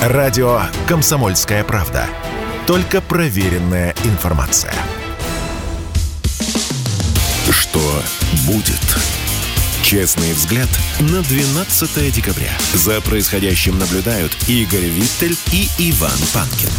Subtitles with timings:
[0.00, 2.06] Радио «Комсомольская правда».
[2.66, 4.72] Только проверенная информация.
[7.50, 8.02] Что
[8.46, 8.80] будет?
[9.82, 12.50] Честный взгляд на 12 декабря.
[12.72, 16.70] За происходящим наблюдают Игорь Виттель и Иван Панкин.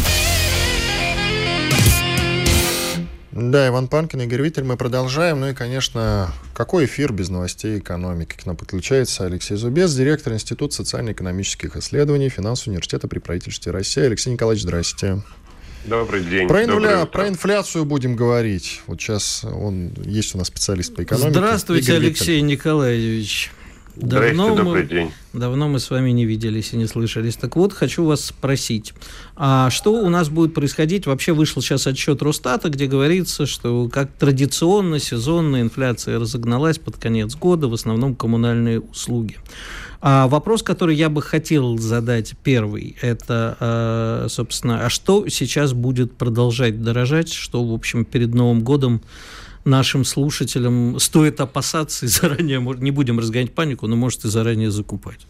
[3.32, 5.40] Да, Иван Панкин, Игорь Виттель, мы продолжаем.
[5.40, 8.36] Ну и, конечно, какой эфир без новостей экономики?
[8.36, 14.02] К нам подключается Алексей Зубец, директор Института социально-экономических исследований Финансового университета при правительстве России.
[14.02, 15.22] Алексей Николаевич, здрасте.
[15.86, 16.46] Добрый день.
[16.46, 17.06] Про, инфля...
[17.06, 18.82] про инфляцию будем говорить.
[18.86, 21.30] Вот сейчас он есть у нас специалист по экономике.
[21.30, 22.46] Здравствуйте, Игорь Алексей Виттель.
[22.46, 23.50] Николаевич.
[23.96, 25.12] Давно добрый мы, день.
[25.32, 27.36] Давно мы с вами не виделись и не слышались.
[27.36, 28.94] Так вот, хочу вас спросить,
[29.36, 31.06] а что у нас будет происходить?
[31.06, 37.34] Вообще вышел сейчас отчет Росстата, где говорится, что как традиционно сезонная инфляция разогналась под конец
[37.34, 39.36] года, в основном коммунальные услуги.
[40.00, 46.12] А вопрос, который я бы хотел задать первый, это, а, собственно, а что сейчас будет
[46.12, 49.00] продолжать дорожать, что, в общем, перед Новым годом
[49.64, 55.26] нашим слушателям стоит опасаться и заранее, не будем разгонять панику, но может и заранее закупать?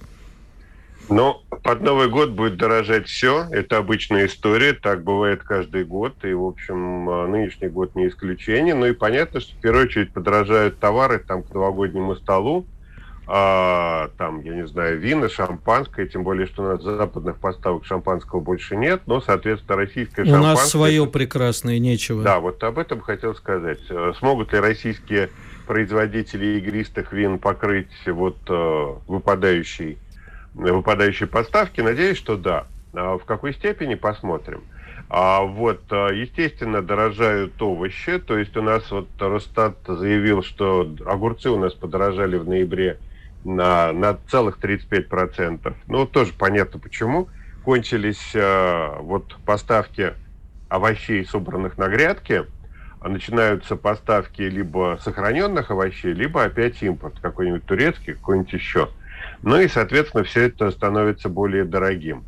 [1.09, 3.47] Ну, под Новый год будет дорожать все.
[3.51, 4.73] Это обычная история.
[4.73, 6.15] Так бывает каждый год.
[6.25, 8.75] И, в общем, а, нынешний год не исключение.
[8.75, 12.67] Ну и понятно, что в первую очередь подорожают товары там к новогоднему столу
[13.27, 18.41] а, там, я не знаю, вина, шампанское, тем более, что у нас западных поставок шампанского
[18.41, 20.53] больше нет, но, соответственно, российское у шампанское...
[20.53, 22.23] У нас свое прекрасное, нечего.
[22.23, 23.79] Да, вот об этом хотел сказать.
[23.91, 25.31] Э, смогут ли российские
[25.67, 29.99] производители игристых вин покрыть вот э, выпадающие,
[30.55, 31.81] выпадающие поставки?
[31.81, 32.67] Надеюсь, что да.
[32.93, 34.63] А в какой степени, посмотрим.
[35.09, 38.19] А вот, э, естественно, дорожают овощи.
[38.19, 42.99] То есть у нас вот Росстат заявил, что огурцы у нас подорожали в ноябре
[43.45, 45.75] на, на целых 35%.
[45.89, 47.29] Ну, тоже понятно почему.
[47.65, 50.15] Кончились э, вот поставки
[50.69, 52.47] овощей, собранных на грядке,
[53.01, 58.89] а начинаются поставки либо сохраненных овощей, либо опять импорт, какой-нибудь турецкий, какой-нибудь еще.
[59.43, 62.25] Ну и, соответственно, все это становится более дорогим.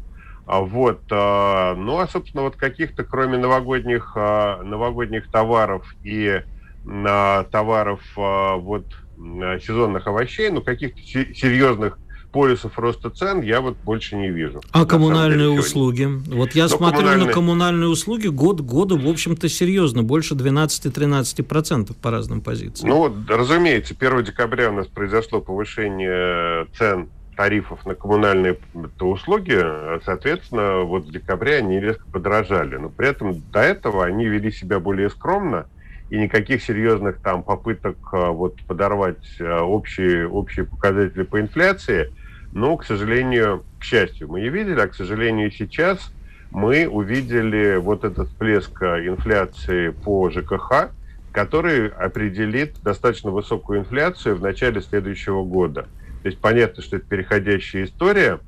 [0.46, 6.42] А вот, э, ну а, собственно, вот каких-то, кроме новогодних, э, новогодних товаров и
[6.84, 8.84] э, товаров э, вот
[9.16, 11.98] сезонных овощей, но каких-то серьезных
[12.32, 14.60] полюсов роста цен я вот больше не вижу.
[14.72, 16.08] А коммунальные деле, услуги?
[16.26, 17.26] Вот я но смотрю коммунальные...
[17.26, 22.88] на коммунальные услуги год к году, в общем-то, серьезно, больше 12-13% по разным позициям.
[22.88, 28.58] Ну, вот, разумеется, 1 декабря у нас произошло повышение цен тарифов на коммунальные
[29.00, 29.60] услуги,
[30.04, 32.76] соответственно, вот в декабре они резко подорожали.
[32.76, 35.66] Но при этом до этого они вели себя более скромно,
[36.14, 42.12] и никаких серьезных там попыток а, вот подорвать а, общие, общие показатели по инфляции,
[42.52, 46.12] ну, к сожалению, к счастью, мы не видели, а, к сожалению, сейчас
[46.52, 50.90] мы увидели вот этот всплеск инфляции по ЖКХ,
[51.32, 55.88] который определит достаточно высокую инфляцию в начале следующего года.
[56.22, 58.38] То есть понятно, что это переходящая история,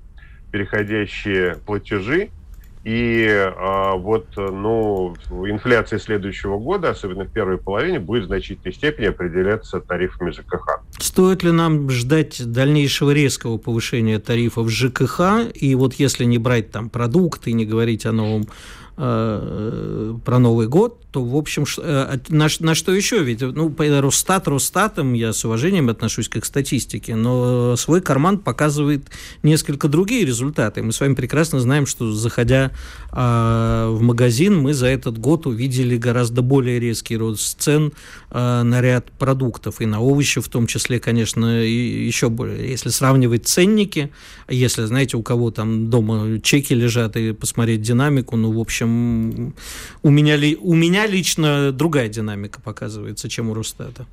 [0.52, 2.28] переходящие платежи,
[2.86, 5.12] и а, вот, ну,
[5.48, 10.82] инфляция следующего года, особенно в первой половине, будет в значительной степени определяться тарифами ЖКХ.
[11.00, 15.20] Стоит ли нам ждать дальнейшего резкого повышения тарифов ЖКХ?
[15.54, 18.46] И вот если не брать там продукты, не говорить о новом
[18.98, 23.22] Э, про Новый год, то, в общем, э, на, на что еще?
[23.22, 29.06] Ведь, ну, Росстат Росстатом, я с уважением отношусь к статистике, но свой карман показывает
[29.42, 30.82] несколько другие результаты.
[30.82, 32.70] Мы с вами прекрасно знаем, что, заходя
[33.12, 37.94] э, в магазин, мы за этот год увидели гораздо более резкий рост цен
[38.30, 42.68] э, на ряд продуктов, и на овощи в том числе, конечно, и еще более.
[42.68, 44.12] Если сравнивать ценники,
[44.50, 49.54] если, знаете, у кого там дома чеки лежат, и посмотреть динамику, ну, в общем,
[50.02, 54.06] у меня, ли, у меня лично другая динамика показывается, чем у Росстата.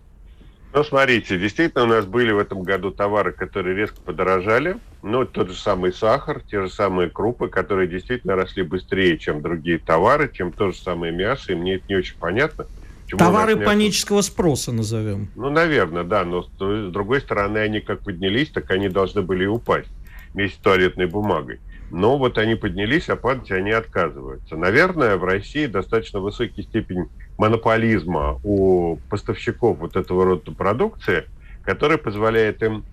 [0.73, 4.77] Ну, смотрите, действительно у нас были в этом году товары, которые резко подорожали.
[5.03, 9.77] Ну, тот же самый сахар, те же самые крупы, которые действительно росли быстрее, чем другие
[9.77, 12.65] товары, чем то же самое мясо, и мне это не очень понятно.
[13.15, 13.65] Товары мясо...
[13.67, 15.29] панического спроса назовем.
[15.35, 19.47] Ну, наверное, да, но с другой стороны, они как поднялись, так они должны были и
[19.47, 19.89] упасть
[20.33, 21.59] вместе с туалетной бумагой
[21.93, 24.57] но вот они поднялись, а падать они отказываются.
[24.57, 27.05] Наверное, в России достаточно высокий степень
[27.37, 31.25] монополизма у поставщиков вот этого рода продукции,
[31.63, 32.83] который позволяет им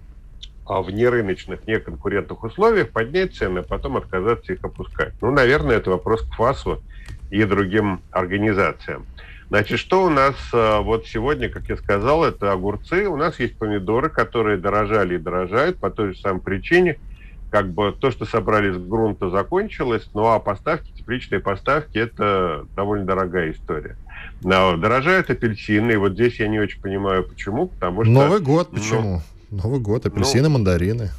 [0.67, 5.14] а, в нерыночных, неконкурентных условиях поднять цены, а потом отказаться их опускать.
[5.23, 6.82] Ну, наверное, это вопрос к ФАСу
[7.31, 9.06] и другим организациям.
[9.49, 13.08] Значит, что у нас а, вот сегодня, как я сказал, это огурцы.
[13.08, 16.99] У нас есть помидоры, которые дорожали и дорожают по той же самой причине–
[17.50, 23.05] как бы то, что собрали с грунта, закончилось, ну а поставки, тепличные поставки, это довольно
[23.05, 23.97] дорогая история.
[24.43, 28.12] Но дорожают апельсины, и вот здесь я не очень понимаю, почему, потому что...
[28.12, 29.23] Новый год ну, почему?
[29.50, 31.11] Ну, Новый год, апельсины, ну, мандарины.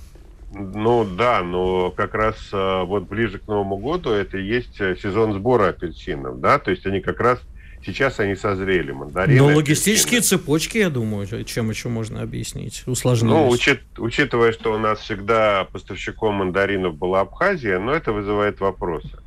[0.54, 4.98] Ну да, но как раз э, вот ближе к Новому году это и есть э,
[5.02, 7.40] сезон сбора апельсинов, да, то есть они как раз
[7.84, 9.40] Сейчас они созрели, мандарины.
[9.40, 10.40] Но логистические апельсины.
[10.40, 13.34] цепочки, я думаю, чем еще можно объяснить, усложнились.
[13.34, 19.18] Ну, учит, учитывая, что у нас всегда поставщиком мандаринов была Абхазия, но это вызывает вопросы.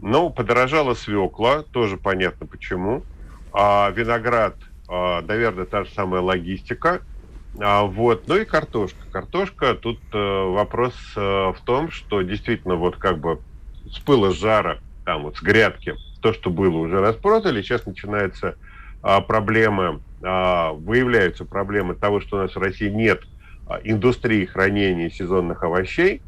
[0.00, 3.02] Ну, подорожала свекла, тоже понятно почему.
[3.52, 4.56] А виноград,
[4.88, 7.02] а, наверное, та же самая логистика.
[7.60, 8.26] А, вот.
[8.26, 9.00] Ну и картошка.
[9.10, 13.38] Картошка, тут а, вопрос а, в том, что действительно вот как бы
[13.90, 17.62] с пыла с жара, там вот с грядки– то, что было, уже распродали.
[17.62, 18.56] Сейчас начинается
[19.02, 23.22] а, проблема, а, выявляются проблемы того, что у нас в России нет
[23.66, 26.22] а, индустрии хранения сезонных овощей.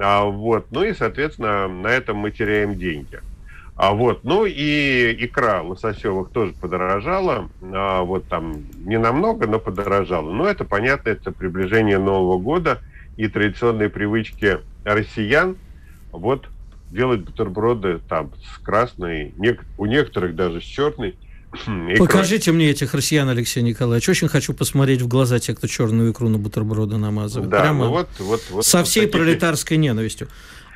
[0.00, 3.20] А, вот, ну и, соответственно, на этом мы теряем деньги.
[3.76, 10.30] А вот, ну и икра лососевых тоже подорожала, а, вот там не намного, но подорожала.
[10.30, 12.80] Но это понятно, это приближение Нового года
[13.16, 15.56] и традиционные привычки россиян.
[16.12, 16.48] Вот
[16.90, 19.34] делать бутерброды там с красной,
[19.78, 21.16] у некоторых даже с черной.
[21.98, 24.08] Покажите мне этих россиян, Алексей Николаевич.
[24.08, 27.50] Очень хочу посмотреть в глаза тех, кто черную икру на бутерброды намазывает.
[27.50, 30.28] Да, Прямо ну вот, вот, вот, со всей вот пролетарской ненавистью.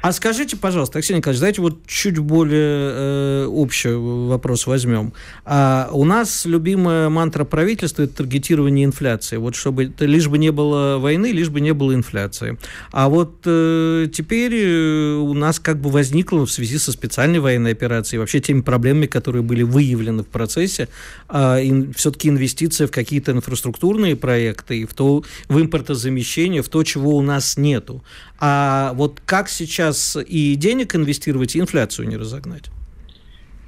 [0.05, 5.15] А скажите, пожалуйста, Алексей Николаевич, давайте вот чуть более э, общий вопрос возьмем.
[5.47, 9.39] А у нас любимая мантра правительства– это таргетирование инфляции.
[9.39, 12.59] Вот чтобы лишь бы не было войны, лишь бы не было инфляции.
[12.93, 17.73] А вот э, теперь э, у нас как бы возникло в связи со специальной военной
[17.73, 20.91] операцией, вообще теми проблемами, которые были выявлены в процессе,
[21.31, 27.17] э, все-таки инвестиция в какие-то инфраструктурные проекты, и в, то, в импортозамещение, в то, чего
[27.17, 28.05] у нас нету.
[28.39, 29.94] А вот как сейчас
[30.27, 32.71] и денег инвестировать, и инфляцию не разогнать?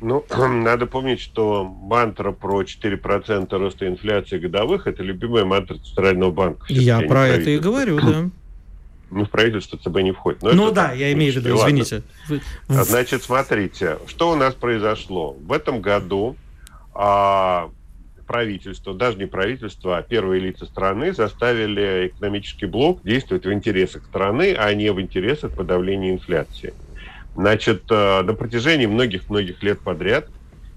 [0.00, 6.66] Ну, надо помнить, что мантра про 4% роста инфляции годовых– это любимая мантра Центрального банка.
[6.68, 8.30] Я про это и говорю, да.
[9.08, 10.42] Ну, в правительство ЦБ не входит.
[10.42, 12.02] Но ну да, я имею в виду, извините.
[12.68, 15.36] Значит, смотрите, что у нас произошло.
[15.40, 16.36] В этом году
[16.92, 17.70] а,
[18.36, 24.54] правительство, даже не правительство, а первые лица страны заставили экономический блок действовать в интересах страны,
[24.58, 26.74] а не в интересах подавления инфляции.
[27.34, 30.28] Значит, э, на протяжении многих-многих лет подряд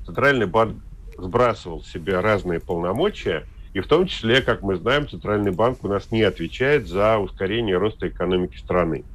[0.05, 0.83] Центральный банк
[1.17, 5.89] сбрасывал в себе разные полномочия, и в том числе, как мы знаем, Центральный банк у
[5.89, 9.05] нас не отвечает за ускорение роста экономики страны.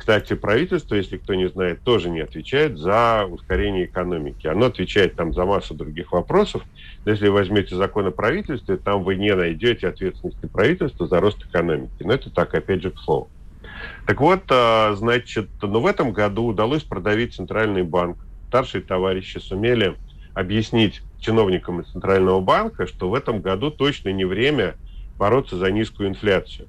[0.00, 4.46] Кстати, правительство, если кто не знает, тоже не отвечает за ускорение экономики.
[4.46, 6.62] Оно отвечает там за массу других вопросов.
[7.04, 11.44] Но если вы возьмете закон о правительстве, там вы не найдете ответственности правительства за рост
[11.44, 11.92] экономики.
[12.00, 13.28] Но это так, опять же, к слову.
[14.06, 18.16] Так вот, а, значит, ну, в этом году удалось продавить Центральный банк.
[18.48, 19.96] Старшие товарищи сумели
[20.32, 24.76] объяснить чиновникам из Центрального банка, что в этом году точно не время
[25.18, 26.68] бороться за низкую инфляцию,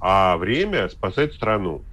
[0.00, 1.84] а время спасать страну.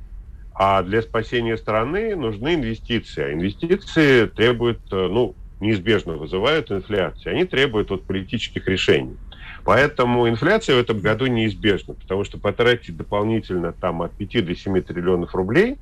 [0.56, 3.24] А для спасения страны нужны инвестиции.
[3.24, 7.34] А инвестиции требуют, э, ну, неизбежно вызывают инфляцию.
[7.34, 9.18] Они требуют вот политических решений.
[9.64, 14.82] Поэтому инфляция в этом году неизбежна, потому что потратить дополнительно там от 5 до 7
[14.82, 15.78] триллионов рублей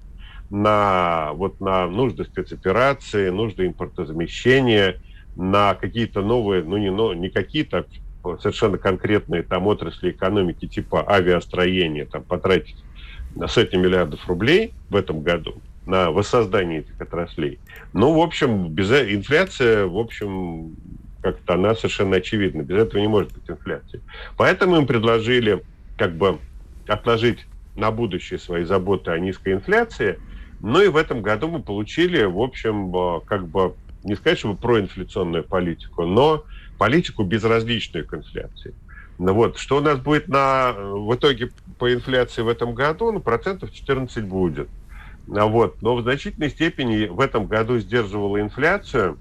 [0.51, 4.97] на, вот, на нужды спецоперации, нужды импортозамещения,
[5.35, 7.85] на какие-то новые, ну не, но, не какие-то,
[8.23, 12.83] а совершенно конкретные там отрасли экономики типа авиастроения, там потратить
[13.35, 17.59] на сотни миллиардов рублей в этом году на воссоздание этих отраслей.
[17.93, 20.75] Ну, в общем, без э, инфляция, в общем,
[21.21, 22.61] как-то она совершенно очевидна.
[22.61, 24.01] Без этого не может быть инфляции.
[24.37, 25.63] Поэтому им предложили
[25.97, 26.39] как бы
[26.87, 27.45] отложить
[27.75, 30.19] на будущее свои заботы о низкой инфляции.
[30.59, 33.73] Ну и в этом году мы получили, в общем, э, как бы,
[34.03, 36.45] не сказать, чтобы проинфляционную политику, но
[36.77, 38.73] политику безразличную к инфляции.
[39.23, 43.11] Ну вот, что у нас будет на, в итоге по инфляции в этом году?
[43.11, 44.67] Ну, процентов 14 будет.
[45.27, 45.79] Ну вот.
[45.83, 49.19] Но в значительной степени в этом году сдерживала инфляцию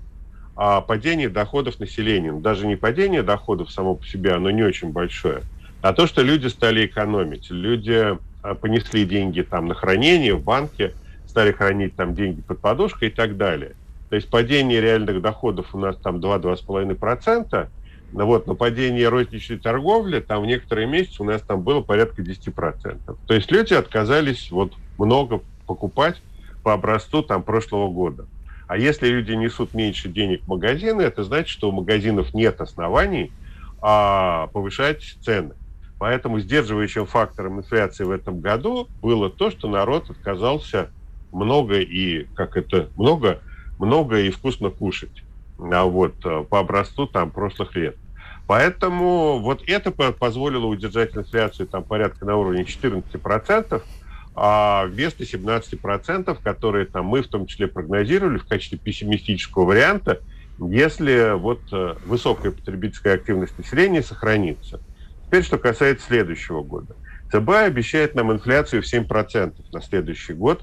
[0.56, 2.32] а падение доходов населения.
[2.32, 5.42] Ну, даже не падение доходов само по себе, оно не очень большое,
[5.80, 7.50] а то, что люди стали экономить.
[7.50, 10.94] Люди а, понесли деньги там на хранение в банке,
[11.26, 13.72] стали хранить там деньги под подушкой и так далее.
[14.08, 17.68] То есть падение реальных доходов у нас там 2-2,5%, ну
[18.12, 23.16] вот, но падение розничной торговли, там в некоторые месяцы у нас там было порядка 10%.
[23.26, 26.20] То есть люди отказались вот много покупать
[26.62, 28.26] по образцу там прошлого года.
[28.66, 33.32] А если люди несут меньше денег в магазины, это значит, что у магазинов нет оснований
[33.80, 35.54] а, повышать цены.
[35.98, 40.90] Поэтому сдерживающим фактором инфляции в этом году было то, что народ отказался
[41.32, 43.40] много и, как это, много,
[43.78, 45.24] много и вкусно кушать.
[45.72, 47.96] А вот э, по образцу там прошлых лет.
[48.46, 53.82] Поэтому вот это позволило удержать инфляцию там порядка на уровне 14%,
[54.34, 60.20] а вместо 17%, которые там мы в том числе прогнозировали в качестве пессимистического варианта,
[60.58, 64.80] если вот э, высокая потребительская активность населения сохранится.
[65.26, 66.96] Теперь, что касается следующего года.
[67.30, 70.62] ЦБ обещает нам инфляцию в 7% на следующий год,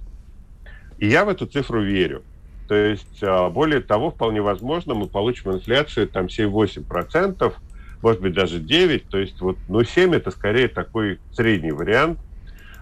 [0.98, 2.24] и я в эту цифру верю.
[2.68, 7.54] То есть, а, более того, вполне возможно, мы получим инфляцию там 7-8%,
[8.02, 9.04] может быть, даже 9%.
[9.10, 12.20] То есть, вот, ну, 7% это скорее такой средний вариант.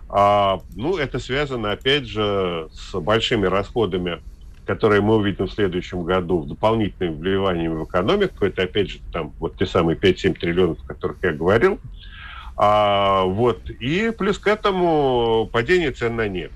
[0.10, 4.22] А, ну, это связано, опять же, с большими расходами,
[4.66, 8.46] которые мы увидим в следующем году, в дополнительными вливаниями в экономику.
[8.46, 11.80] Это, опять же, там вот те самые 5-7 триллионов, о которых я говорил.
[12.58, 13.70] А, вот.
[13.70, 16.54] И плюс к этому падение цен на нефть.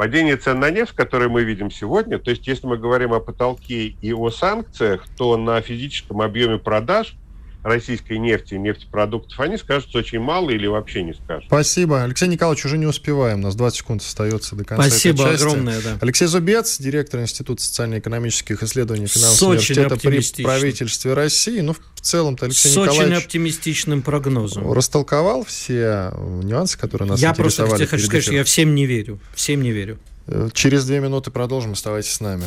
[0.00, 3.88] Падение цен на нефть, которое мы видим сегодня, то есть если мы говорим о потолке
[3.88, 7.19] и о санкциях, то на физическом объеме продаж
[7.62, 11.44] российской нефти и нефтепродуктов, они скажут очень мало или вообще не скажут.
[11.46, 12.02] Спасибо.
[12.02, 13.40] Алексей Николаевич, уже не успеваем.
[13.40, 15.44] У нас 20 секунд остается до конца Спасибо этой части.
[15.44, 15.98] огромное, да.
[16.00, 21.60] Алексей Зубец, директор Института социально-экономических исследований финансового университета при правительстве России.
[21.60, 23.00] Ну, в целом-то Алексей С Николаевич...
[23.00, 24.72] очень оптимистичным прогнозом.
[24.72, 26.12] Растолковал все
[26.42, 27.72] нюансы, которые нас я интересовали.
[27.72, 29.20] Я просто хочу сказать, что я всем не верю.
[29.34, 29.98] Всем не верю.
[30.26, 31.72] Э, через две минуты продолжим.
[31.72, 32.44] Оставайтесь с нами.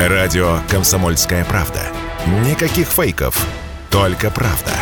[0.00, 1.82] Радио «Комсомольская правда».
[2.48, 3.46] Никаких фейков,
[3.92, 4.72] только правда.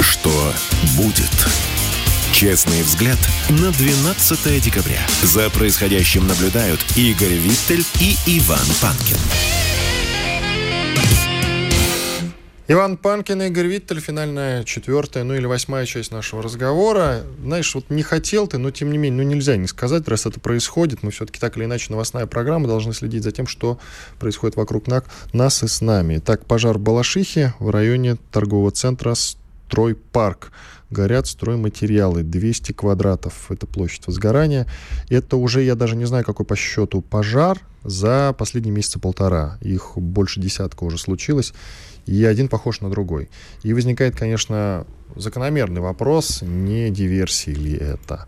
[0.00, 0.52] Что
[0.96, 1.30] будет?
[2.32, 3.18] Честный взгляд
[3.50, 5.06] на 12 декабря.
[5.22, 9.57] За происходящим наблюдают Игорь Виттель и Иван Панкин.
[12.70, 17.22] Иван Панкин, Игорь Виттель, финальная четвертая, ну или восьмая часть нашего разговора.
[17.42, 20.38] Знаешь, вот не хотел ты, но тем не менее, ну нельзя не сказать, раз это
[20.38, 23.78] происходит, мы все-таки так или иначе новостная программа, должны следить за тем, что
[24.18, 24.84] происходит вокруг
[25.32, 26.18] нас и с нами.
[26.18, 30.52] Так, пожар в Балашихе в районе торгового центра «Стройпарк»
[30.90, 32.22] горят стройматериалы.
[32.22, 34.66] 200 квадратов– это площадь возгорания.
[35.08, 39.56] Это уже, я даже не знаю, какой по счету пожар за последние месяца полтора.
[39.62, 41.54] Их больше десятка уже случилось
[42.08, 43.28] и один похож на другой.
[43.62, 44.86] И возникает, конечно,
[45.16, 48.26] закономерный вопрос, не диверсии ли это.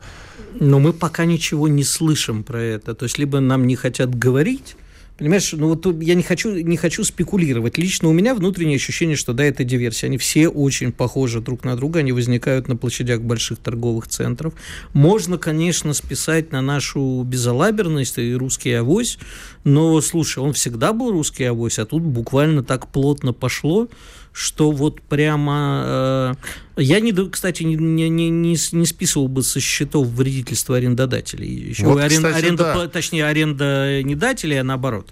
[0.61, 2.95] Но мы пока ничего не слышим про это.
[2.95, 4.77] То есть либо нам не хотят говорить,
[5.21, 7.77] Понимаешь, ну вот я не хочу, не хочу спекулировать.
[7.77, 10.09] Лично у меня внутреннее ощущение, что да, это диверсия.
[10.09, 14.55] Они все очень похожи друг на друга, они возникают на площадях больших торговых центров.
[14.95, 19.19] Можно, конечно, списать на нашу безалаберность и русский авось,
[19.63, 23.89] но, слушай, он всегда был русский авось, а тут буквально так плотно пошло,
[24.33, 26.37] что вот прямо...
[26.77, 31.49] Э, я, не, кстати, не, не, не, не списывал бы со счетов вредительства арендодателей.
[31.49, 32.89] Еще вот, арен, кстати, аренда, да.
[32.89, 35.09] Точнее, аренда не дателей, а наоборот.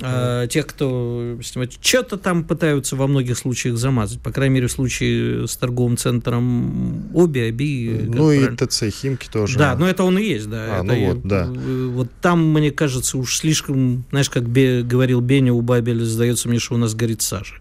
[0.00, 1.36] Uh, тех, кто
[1.82, 4.18] что-то там пытаются во многих случаях замазать.
[4.22, 8.06] По крайней мере, в случае с торговым центром Оби, Аби.
[8.08, 9.58] Ну и ТЦ Химки тоже.
[9.58, 10.56] Да, но это он и есть, да.
[10.70, 11.50] А, это ну вот, да.
[11.90, 16.58] Вот там, мне кажется, уж слишком, знаешь, как Бе, говорил Беня у Бабеля, сдается мне,
[16.58, 17.56] что у нас горит сажа.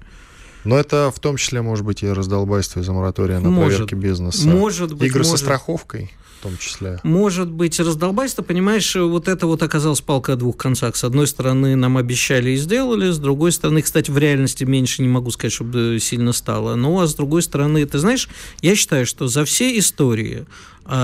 [0.64, 4.48] Но это в том числе может быть и раздолбайство из-за моратория на может, проверки бизнеса.
[4.48, 5.10] Может быть.
[5.10, 5.38] Игры может.
[5.40, 7.00] со страховкой в том числе.
[7.04, 10.96] Может быть, раздолбайство, понимаешь, вот это вот оказалось палка о двух концах.
[10.96, 15.10] С одной стороны, нам обещали и сделали, с другой стороны, кстати, в реальности меньше не
[15.10, 16.76] могу сказать, чтобы сильно стало.
[16.76, 18.30] Ну, а с другой стороны, ты знаешь,
[18.62, 20.46] я считаю, что за все истории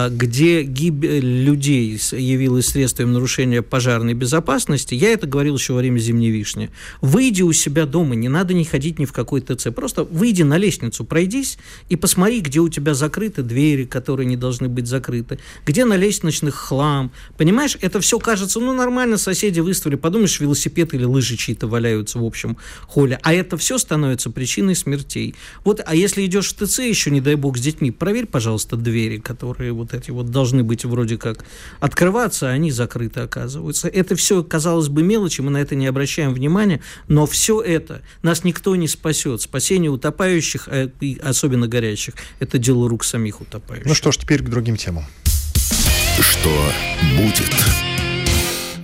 [0.09, 6.31] где гибель людей явилась средством нарушения пожарной безопасности, я это говорил еще во время зимней
[6.31, 6.71] вишни.
[7.01, 10.57] Выйди у себя дома, не надо не ходить ни в какой ТЦ, просто выйди на
[10.57, 15.85] лестницу, пройдись и посмотри, где у тебя закрыты двери, которые не должны быть закрыты, где
[15.85, 17.11] на лестничных хлам.
[17.37, 22.25] Понимаешь, это все кажется, ну, нормально, соседи выставили, подумаешь, велосипед или лыжи чьи-то валяются в
[22.25, 25.35] общем холле, а это все становится причиной смертей.
[25.63, 29.17] Вот, а если идешь в ТЦ еще, не дай бог, с детьми, проверь, пожалуйста, двери,
[29.17, 31.45] которые вот эти вот должны быть вроде как
[31.79, 33.87] открываться, а они закрыты оказываются.
[33.87, 38.43] Это все, казалось бы, мелочи, мы на это не обращаем внимания, но все это нас
[38.43, 39.41] никто не спасет.
[39.41, 40.89] Спасение утопающих, а,
[41.23, 43.85] особенно горящих, это дело рук самих утопающих.
[43.85, 45.05] Ну что ж, теперь к другим темам.
[46.19, 46.71] Что
[47.17, 47.94] будет?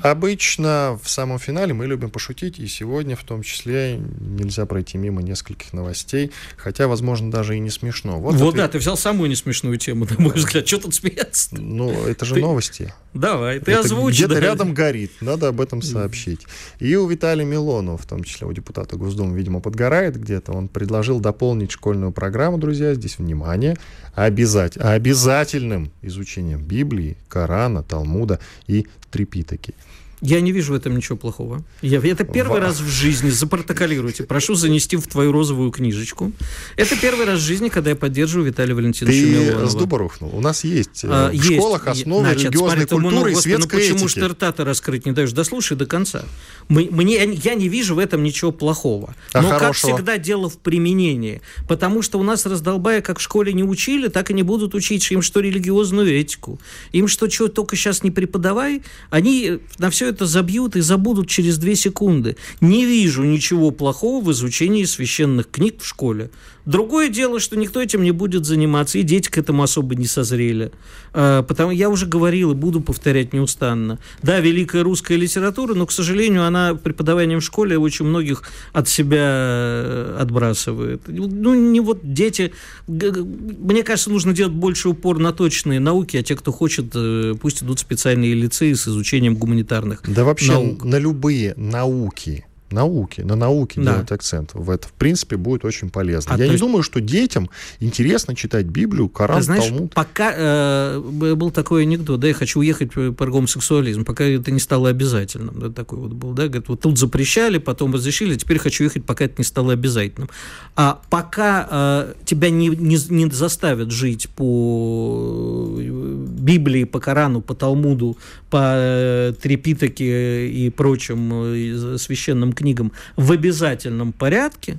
[0.01, 5.21] Обычно в самом финале мы любим пошутить, и сегодня в том числе нельзя пройти мимо
[5.21, 8.19] нескольких новостей, хотя, возможно, даже и не смешно.
[8.19, 8.65] Вот, вот ответ...
[8.65, 10.67] да, ты взял самую не смешную тему, на мой взгляд.
[10.67, 11.55] Что тут смеяться?
[11.55, 12.41] Ну, это же ты...
[12.41, 12.93] новости.
[13.13, 14.15] Давай, ты Это озвучь.
[14.15, 14.39] Где-то да.
[14.39, 16.41] рядом горит, надо об этом сообщить.
[16.79, 20.53] И у Виталия Милонова, в том числе у депутата Госдумы, видимо, подгорает где-то.
[20.53, 23.77] Он предложил дополнить школьную программу, друзья, здесь внимание,
[24.15, 29.75] обязать, обязательным изучением Библии, Корана, Талмуда и Трипитаки.
[30.21, 31.63] Я не вижу в этом ничего плохого.
[31.81, 36.31] Я, это первый Ва- раз в жизни, запротоколируйте, прошу занести в твою розовую книжечку.
[36.75, 39.67] Это первый раз в жизни, когда я поддерживаю Виталия Валентиновича Ты Милонова.
[39.69, 40.29] с дуба рухнул.
[40.35, 41.45] У нас есть э, А, в есть.
[41.55, 44.07] школах основы Значит, религиозной смотри, ты, ну, культуры и господи, ну светской почему этики.
[44.09, 45.31] ж ты рта-то раскрыть не даешь?
[45.31, 46.23] Дослушай до конца.
[46.69, 49.15] Мы- Мне, я не вижу в этом ничего плохого.
[49.33, 49.95] А Но, как хорошего?
[49.95, 51.41] всегда, дело в применении.
[51.67, 55.09] Потому что у нас раздолбая, как в школе не учили, так и не будут учить
[55.11, 56.59] им, что религиозную этику.
[56.91, 61.57] Им что, что только сейчас не преподавай, они на все это забьют и забудут через
[61.57, 62.37] две секунды.
[62.59, 66.29] Не вижу ничего плохого в изучении священных книг в школе.
[66.65, 70.71] Другое дело, что никто этим не будет заниматься, и дети к этому особо не созрели.
[71.13, 73.99] А, Потому я уже говорил и буду повторять неустанно.
[74.21, 79.17] Да, великая русская литература, но, к сожалению, она преподаванием в школе очень многих от себя
[79.23, 81.01] э, отбрасывает.
[81.07, 82.53] Ну, не вот дети...
[82.87, 87.63] Мне кажется, нужно делать больше упор на точные науки, а те, кто хочет, э, пусть
[87.63, 90.83] идут в специальные лицеи с изучением гуманитарных Да вообще наук.
[90.83, 93.93] на любые науки, науки, на науке Да.
[93.93, 94.51] делать акцент.
[94.53, 96.35] В это, в принципе, будет очень полезно.
[96.35, 97.49] А, Я не есть- думаю, что детям
[97.79, 99.93] интересно читать Библию, Коран, Ты знаешь, Талмуд.
[99.93, 104.59] пока э, был такой анекдот, да, я хочу уехать по по гомосексуализм, пока это не
[104.59, 108.83] стало обязательным, да, такой вот был, да, говорит, вот тут запрещали, потом разрешили, теперь хочу
[108.83, 110.29] ехать, пока это не стало обязательным.
[110.75, 117.53] А пока э, тебя не, не, не заставят жить по э, Библии, по Корану, по
[117.55, 118.17] Талмуду,
[118.49, 124.77] по э, Трепитаке и прочим э, священным книгам в обязательном порядке,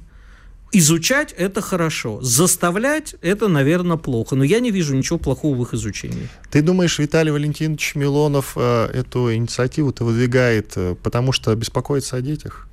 [0.74, 4.36] Изучать это хорошо, заставлять это, наверное, плохо.
[4.36, 6.30] Но я не вижу ничего плохого в их изучении.
[6.50, 12.68] Ты думаешь, Виталий Валентинович Милонов э, эту инициативу-то выдвигает, э, потому что беспокоится о детях?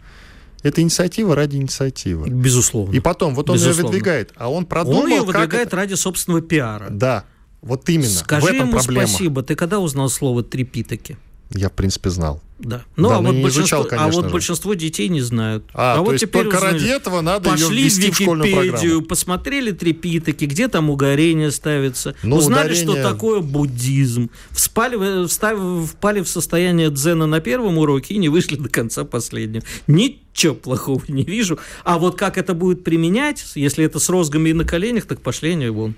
[0.64, 2.30] Это инициатива ради инициативы.
[2.30, 2.94] Безусловно.
[2.96, 3.82] И потом, вот он Безусловно.
[3.82, 6.88] ее выдвигает, а он продумал, Он ее выдвигает это- ради собственного пиара.
[6.90, 7.26] Да,
[7.62, 8.08] вот именно.
[8.08, 9.08] Скажи в этом ему проблема.
[9.08, 9.44] спасибо.
[9.44, 11.18] Ты когда узнал слово трепитаки?
[11.52, 12.42] Я, в принципе, знал.
[12.60, 12.84] Да.
[12.98, 14.32] Ну, Да, а, но вот не большинство, изучал, а конечно вот же.
[14.32, 15.64] большинство детей не знают.
[15.74, 16.74] А, то вот есть теперь только узнали.
[16.74, 19.02] ради этого надо Пошли ее ввести в школьную программу.
[19.04, 25.86] посмотрели трепитаки, где там ударение ставится, Ну, узнали, ударение- что такое буддизм, вспали, в- встав-
[25.88, 29.64] впали в состояние дзена на первом уроке и не вышли до конца последнего.
[29.88, 31.60] Ничего плохого не вижу.
[31.86, 35.52] А вот как это будет применять, если это с розгами и на коленях, так пошли
[35.52, 35.96] они вон.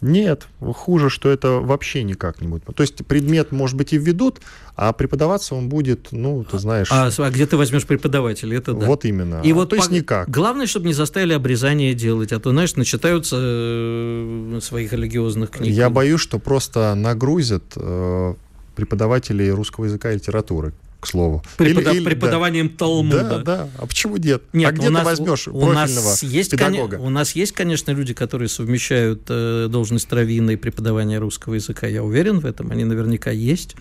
[0.00, 2.64] Нет, хуже, что это вообще никак не будет.
[2.64, 4.40] То есть предмет, может быть, и введут,
[4.76, 8.56] а преподаваться он будет, ну, ты знаешь, А, а где ты возьмешь преподавателя?
[8.56, 8.86] Это да.
[8.86, 9.40] вот именно.
[9.42, 10.30] И А, вот то есть по- никак.
[10.30, 15.72] Главное, чтобы не заставили обрезание делать, а то, знаешь, начитаются э, своих религиозных книг.
[15.72, 18.34] Я боюсь, что просто нагрузят э,
[18.76, 21.42] преподавателей русского языка и литературы, к слову.
[21.56, 22.10] Препода- Или- или- да.
[22.10, 23.22] преподаванием Талмуда.
[23.24, 23.68] Да, да.
[23.78, 24.42] А почему нет?
[24.52, 26.96] Нет, а где у нас, ты возьмешь у нас есть, педагога?
[26.96, 31.86] у нас есть, конечно, люди, которые совмещают э, должность раввина и преподавание русского языка.
[31.86, 33.76] Я уверен в этом, они наверняка есть.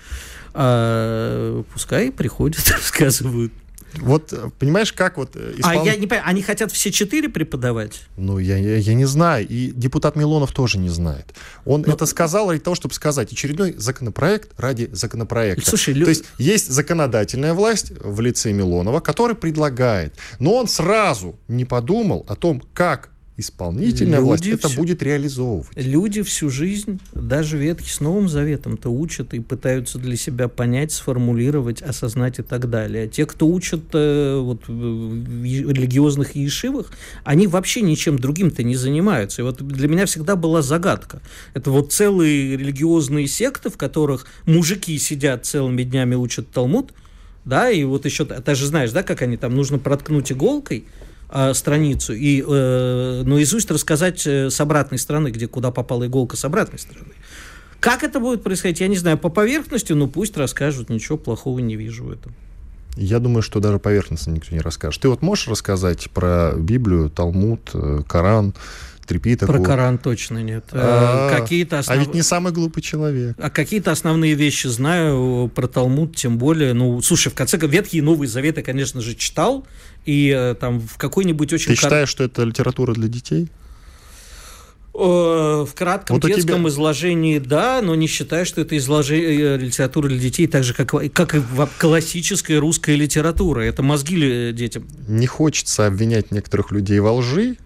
[0.53, 3.51] А, пускай приходят, рассказывают.
[3.95, 7.29] Вот, э, понимаешь, как вот э, А исполн- я не понимаю, они хотят все четыре
[7.29, 8.01] преподавать?
[8.17, 9.47] Ну, я, я, я не знаю.
[9.47, 11.33] И депутат Милонов тоже не знает.
[11.65, 15.69] Он Ну, это сказал ради того, чтобы сказать очередной законопроект ради законопроекта.
[15.69, 20.15] Слушай, лю- То есть есть законодательная власть в лице Милонова, который предлагает.
[20.39, 25.67] Но он сразу не подумал о том, как исполнительная власть Люди это всё- будет реализовывать.
[25.75, 31.81] Люди всю жизнь, даже Ветхий с Новым Заветом-то учат и пытаются для себя понять, сформулировать,
[31.81, 33.03] осознать и так далее.
[33.05, 36.91] А те, кто учат э, вот, в е- религиозных ешивах,
[37.23, 39.41] они вообще ничем другим-то не занимаются.
[39.41, 41.21] И вот для меня всегда была загадка.
[41.53, 46.91] Это вот целые религиозные секты, в которых мужики сидят целыми днями учат Талмуд,
[47.45, 50.85] да, и вот еще, ты же знаешь, да, как они там, нужно проткнуть иголкой,
[51.29, 56.45] а, страницу и э, наизусть рассказать э, с обратной стороны, где куда попала иголка с
[56.45, 57.11] обратной стороны.
[57.79, 59.17] Как это будет происходить, я не знаю.
[59.17, 62.33] По поверхности, ну пусть расскажут, ничего плохого не вижу в этом.
[62.95, 65.01] Я думаю, что даже поверхностно никто не расскажет.
[65.01, 68.55] Ты вот можешь рассказать про Библию, Талмуд, э, Коран,
[69.05, 69.53] Трипитаку?
[69.53, 70.65] Про Коран точно нет.
[70.71, 73.37] Э, А, какие-то А основ- ведь не самый глупый человек.
[73.39, 76.73] А какие-то основные вещи знаю про Талмуд, тем более.
[76.73, 79.65] Ну, слушай, в конце концов, Ветхий и Новый Завет я, конечно же, читал.
[80.07, 81.67] И э, там в какой-нибудь очень...
[81.67, 83.49] Ты считаешь, что это литература для детей?
[84.93, 89.57] Э, В кратком Вот детском тебя- изложении, да, но не считаю, что это изложение э,
[89.57, 91.41] литература для детей, так же, как, как и
[91.77, 93.61] классическая русская литература.
[93.61, 94.87] Это мозги детям.
[95.09, 97.57] Не хочется обвинять некоторых людей во лжи,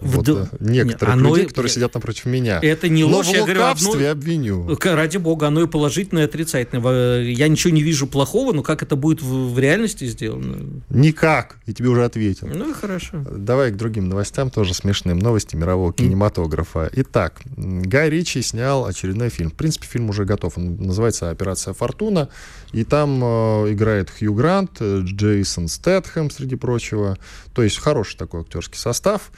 [0.00, 2.58] Вот, Вд- некоторых Оно людей, которые сидят напротив меня.
[2.60, 4.76] Это не Но ложь, в я говорю, одно- обвиню.
[4.82, 7.22] Ради бога, оно и положительное, и отрицательное.
[7.22, 10.82] Я ничего не вижу плохого, но как это будет в, в реальности сделано?
[10.90, 11.56] Никак.
[11.66, 12.48] Я тебе уже ответил.
[12.48, 13.24] Ну и хорошо.
[13.30, 15.18] Давай к другим новостям, тоже смешным.
[15.18, 16.90] Новости мирового кинематографа.
[16.92, 19.50] Итак, Гай Ричи снял очередной фильм.
[19.50, 20.58] В принципе, фильм уже готов.
[20.58, 22.28] Он называется «Операция Фортуна».
[22.72, 27.16] И там э, играет Хью Грант, э, Джейсон Стэтхэм, среди прочего.
[27.54, 29.30] То есть хороший такой актерский состав.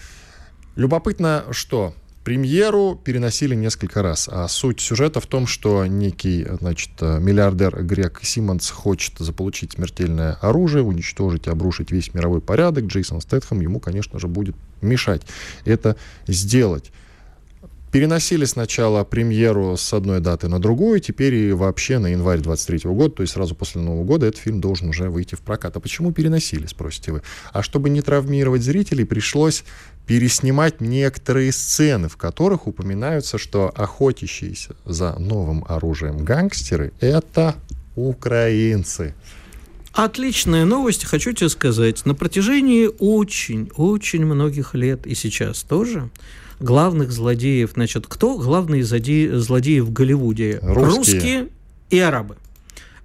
[0.79, 4.29] Любопытно, что премьеру переносили несколько раз.
[4.31, 10.35] А суть сюжета в том, что некий, значит, э, миллиардер Грег Симмонс хочет заполучить смертельное
[10.35, 12.85] оружие, уничтожить и обрушить весь мировой порядок.
[12.85, 15.23] Джейсон Стэтхэм ему, конечно же, будет мешать
[15.64, 15.97] это
[16.29, 16.93] сделать.
[17.90, 23.14] Переносили сначала премьеру с одной даты на другую, теперь и вообще на январь 23 года,
[23.14, 25.77] то есть сразу после Нового года этот фильм должен уже выйти в прокат.
[25.77, 27.22] А почему переносили, спросите вы?
[27.53, 29.64] А чтобы не травмировать зрителей, пришлось
[30.07, 37.55] переснимать некоторые сцены, в которых упоминаются, что охотящиеся за новым оружием гангстеры— это
[37.96, 39.14] украинцы.
[39.92, 42.05] Отличная новость, хочу тебе сказать.
[42.05, 46.11] На протяжении очень-очень многих лет и сейчас тоже
[46.61, 50.59] главных злодеев, значит, кто главные злодеи, злодеи в Голливуде?
[50.62, 51.49] Русские.
[51.90, 52.37] и арабы.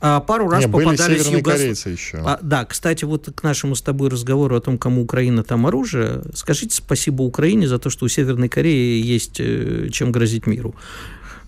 [0.06, 2.18] А, пару раз Не, были попадались югослав- корейцы еще.
[2.18, 6.24] А, да, кстати, вот к нашему с тобой разговору о том, кому Украина там оружие,
[6.34, 10.76] скажите спасибо Украине за то, что у Северной Кореи есть э, чем грозить миру.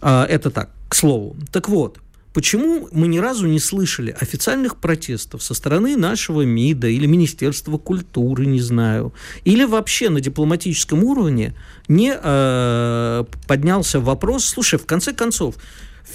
[0.02, 1.36] А, это так, к слову.
[1.52, 1.98] Так вот,
[2.36, 8.46] почему мы ни разу не слышали официальных протестов со стороны нашего МИДа или Министерства культуры,
[8.46, 9.14] не знаю,
[9.46, 11.56] или вообще на дипломатическом уровне
[11.88, 15.56] не э, поднялся вопрос, слушай, в конце концов,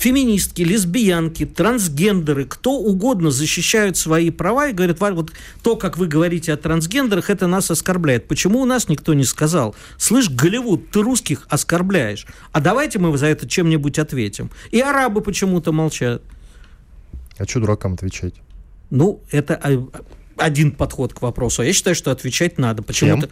[0.01, 5.31] феминистки, лесбиянки, трансгендеры, кто угодно защищают свои права и говорят, «Валь, вот
[5.63, 8.27] то, как вы говорите о трансгендерах, это нас оскорбляет.
[8.27, 9.77] Почему у нас никто не сказал?
[9.99, 12.27] Слышь, Голливуд, ты русских оскорбляешь.
[12.53, 14.51] А давайте мы за это чем-нибудь ответим.
[14.71, 16.23] И арабы почему-то молчат.
[17.37, 18.35] А что дуракам отвечать?
[18.89, 19.87] Ну, это а,
[20.40, 21.62] один подход к вопросу.
[21.62, 22.83] А я считаю, что отвечать надо.
[22.83, 23.29] Почему-то.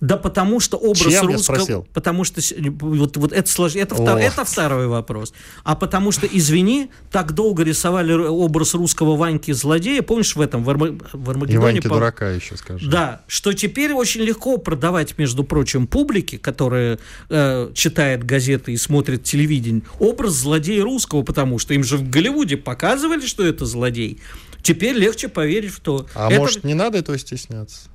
[0.00, 1.56] Да потому что образ Чем, я русского...
[1.56, 1.86] спросил?
[1.92, 2.40] Потому что...
[2.80, 5.34] Вот, вот это, слож- это, втор- это второй вопрос.
[5.62, 10.00] А потому что, извини, так долго рисовали образ русского Ваньки злодея.
[10.00, 11.58] Помнишь в этом, в, Арма- в И Армагеддоне?
[11.58, 12.88] Ваньки по- дурака еще скажи.
[12.88, 19.24] Да, что теперь очень легко продавать, между прочим, публике, которая э, читает газеты и смотрит
[19.24, 24.18] телевидение, образ злодея русского, потому что им же в Голливуде показывали, что это злодей.
[24.62, 26.06] Теперь легче поверить в то.
[26.14, 27.88] А Это- может, не надо этого стесняться?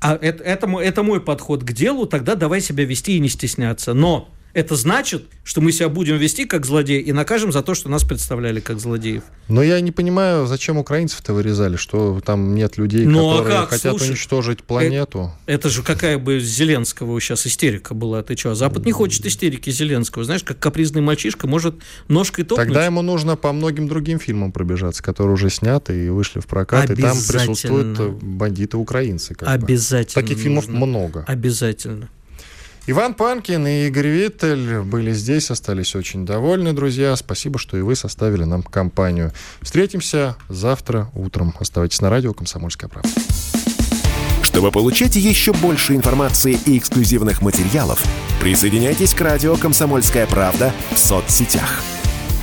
[0.00, 3.94] а это, это, это мой подход к делу, тогда давай себя вести и не стесняться.
[3.94, 7.88] Но это значит, что мы себя будем вести как злодеи и накажем за то, что
[7.88, 9.22] нас представляли как злодеев.
[9.46, 13.68] Но я не понимаю, зачем украинцев-то вырезали, что там нет людей, Ну, а которые как?
[13.70, 15.32] хотят Слушай, уничтожить планету.
[15.46, 18.20] Это же какая бы Зеленского сейчас истерика была.
[18.24, 18.56] Ты что?
[18.56, 20.24] Запад не хочет истерики Зеленского.
[20.24, 21.76] Знаешь, как капризный мальчишка может
[22.08, 22.66] ножкой топнуть.
[22.66, 26.90] Тогда ему нужно по многим другим фильмам пробежаться, которые уже сняты и вышли в прокат,
[26.90, 27.38] и там Обязательно.
[27.38, 29.34] присутствуют э, бандиты-украинцы.
[29.36, 29.54] как бы.
[29.66, 30.20] Обязательно.
[30.20, 30.84] Таких фильмов нужно.
[30.86, 31.24] много.
[31.28, 32.08] Обязательно.
[32.90, 37.14] Иван Панкин и Игорь Виттель были здесь, остались очень довольны, друзья.
[37.16, 39.30] Спасибо, что и вы составили нам компанию.
[39.60, 41.52] Встретимся завтра утром.
[41.60, 43.10] Оставайтесь на радио «Комсомольская правда».
[44.42, 48.02] Чтобы получать еще больше информации и эксклюзивных материалов,
[48.40, 51.82] присоединяйтесь к радио «Комсомольская правда» в соцсетях.